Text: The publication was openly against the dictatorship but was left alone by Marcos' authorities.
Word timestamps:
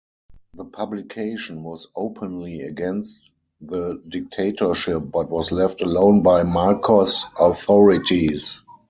The 0.55 0.65
publication 0.65 1.61
was 1.61 1.85
openly 1.95 2.61
against 2.61 3.29
the 3.61 4.01
dictatorship 4.07 5.03
but 5.11 5.29
was 5.29 5.51
left 5.51 5.81
alone 5.83 6.23
by 6.23 6.41
Marcos' 6.41 7.25
authorities. 7.39 8.63